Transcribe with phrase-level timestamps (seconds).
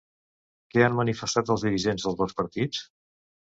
[0.75, 2.83] Què han manifestat els dirigents dels dos partits?